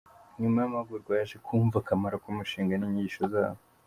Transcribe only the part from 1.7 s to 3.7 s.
akamaro k’umushinga n’inyigisho zawo.